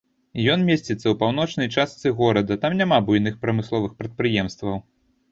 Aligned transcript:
Ён 0.51 0.59
месціцца 0.67 0.93
ў 0.93 1.11
паўночнай 1.23 1.67
частцы 1.81 2.11
горада, 2.21 2.57
там 2.63 2.77
няма 2.79 2.97
буйных 3.09 3.35
прамысловых 3.43 3.93
прадпрыемстваў. 3.99 4.75